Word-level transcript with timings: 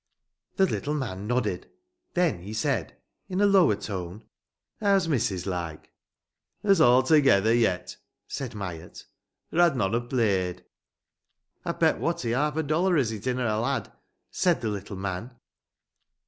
The 0.55 0.65
little 0.65 0.95
man 0.95 1.27
nodded. 1.27 1.69
Then 2.15 2.41
he 2.41 2.53
said 2.55 2.97
in 3.29 3.39
a 3.39 3.45
lower 3.45 3.75
tone: 3.75 4.23
"How's 4.79 5.07
missis, 5.07 5.45
like?" 5.45 5.91
"Her's 6.63 6.81
altogether 6.81 7.53
yet," 7.53 7.97
said 8.27 8.55
Myatt. 8.55 9.05
"Or 9.53 9.61
I'd 9.61 9.77
none 9.77 9.93
ha' 9.93 10.09
played!" 10.09 10.65
"I've 11.63 11.79
bet 11.79 11.99
Watty 11.99 12.31
half 12.31 12.57
a 12.57 12.63
dollar 12.63 12.97
as 12.97 13.11
it 13.11 13.27
inna' 13.27 13.45
a 13.45 13.59
lad!" 13.61 13.91
said 14.31 14.61
the 14.61 14.69
little 14.69 14.97
man. 14.97 15.35